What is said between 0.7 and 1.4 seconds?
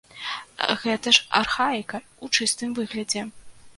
Гэта ж